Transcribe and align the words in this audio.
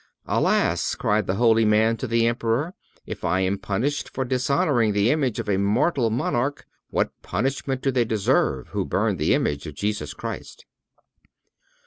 "Alas!" 0.25 0.95
cried 0.95 1.27
the 1.27 1.35
holy 1.35 1.63
man 1.63 1.95
to 1.95 2.07
the 2.07 2.25
Emperor, 2.25 2.73
"if 3.05 3.23
I 3.23 3.41
am 3.41 3.59
punished 3.59 4.09
for 4.09 4.25
dishonoring 4.25 4.93
the 4.93 5.11
image 5.11 5.37
of 5.37 5.47
a 5.47 5.57
mortal 5.57 6.09
monarch, 6.09 6.65
what 6.89 7.11
punishment 7.21 7.81
do 7.81 7.91
they 7.91 8.03
deserve 8.05 8.69
who 8.69 8.83
burn 8.83 9.17
the 9.17 9.35
image 9.35 9.67
of 9.67 9.75
Jesus 9.75 10.15
Christ?" 10.15 10.65